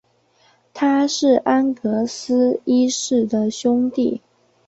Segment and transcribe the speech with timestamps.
[0.73, 4.19] 他是安格斯一世的兄弟。